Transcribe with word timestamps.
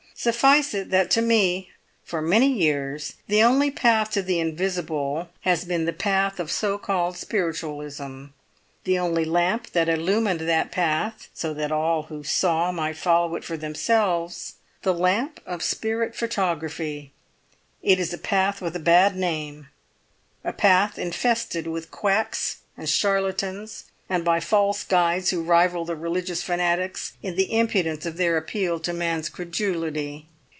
Suffice 0.13 0.75
it 0.75 0.91
that 0.91 1.09
to 1.11 1.21
me, 1.23 1.71
for 2.03 2.21
many 2.21 2.45
years, 2.47 3.15
the 3.27 3.41
only 3.41 3.71
path 3.71 4.11
to 4.11 4.21
the 4.21 4.39
Invisible 4.39 5.29
has 5.39 5.65
been 5.65 5.85
the 5.85 5.93
path 5.93 6.39
of 6.39 6.51
so 6.51 6.77
called 6.77 7.17
spiritualism; 7.17 8.25
the 8.83 8.99
only 8.99 9.25
lamp 9.25 9.71
that 9.71 9.89
illumined 9.89 10.41
that 10.41 10.71
path, 10.71 11.27
so 11.33 11.55
that 11.55 11.71
all 11.71 12.03
who 12.03 12.23
saw 12.23 12.71
might 12.71 12.97
follow 12.97 13.35
it 13.35 13.43
for 13.43 13.57
themselves, 13.57 14.57
the 14.83 14.93
lamp 14.93 15.39
of 15.47 15.63
spirit 15.63 16.13
photography. 16.15 17.13
It 17.81 17.99
is 17.99 18.13
a 18.13 18.19
path 18.19 18.61
with 18.61 18.75
a 18.75 18.79
bad 18.79 19.15
name, 19.15 19.69
a 20.43 20.53
path 20.53 20.99
infested 20.99 21.65
with 21.65 21.89
quacks 21.89 22.57
and 22.77 22.87
charlatans, 22.87 23.85
and 24.09 24.25
by 24.25 24.41
false 24.41 24.83
guides 24.83 25.29
who 25.29 25.41
rival 25.41 25.85
the 25.85 25.95
religious 25.95 26.43
fanatics 26.43 27.13
in 27.23 27.37
the 27.37 27.57
impudence 27.57 28.05
of 28.05 28.17
their 28.17 28.35
appeal 28.35 28.77
to 28.77 28.91
man's 28.91 29.29
credulity. 29.29 30.25